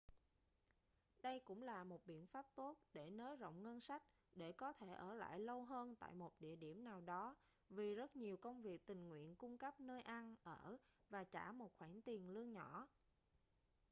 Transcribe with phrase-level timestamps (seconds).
[1.21, 4.03] đây cũng là một biện pháp tốt để nới rộng ngân sách
[4.35, 7.35] để có thể ở lại lâu hơn tại một địa điểm nào đó
[7.69, 10.77] vì rất nhiều công việc tình nguyện cung cấp nơi ăn ở
[11.09, 12.87] và trả một khoản tiền lương nhỏ